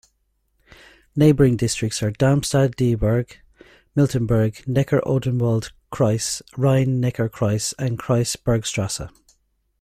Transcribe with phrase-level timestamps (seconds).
[1.15, 3.35] Neighboring districts are Darmstadt-Dieburg,
[3.95, 9.11] Miltenberg, Neckar-Odenwald-Kreis, Rhein-Neckar-Kreis and Kreis Bergstraße.